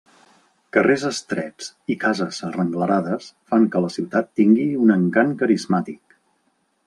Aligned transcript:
Carrers 0.75 1.03
estrets 1.09 1.67
i 1.95 1.95
cases 2.03 2.39
arrenglerades 2.47 3.29
fan 3.53 3.69
que 3.75 3.81
la 3.85 3.93
ciutat 3.97 4.33
tingui 4.41 4.67
un 4.87 4.95
encant 4.99 5.35
carismàtic. 5.43 6.19